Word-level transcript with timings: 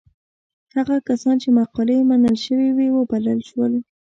هغه 0.75 0.95
کسان 1.07 1.35
چې 1.43 1.49
مقالې 1.57 1.95
یې 1.99 2.07
منل 2.09 2.35
شوې 2.45 2.69
وې 2.77 2.87
وبلل 2.97 3.39
شول. 3.49 3.73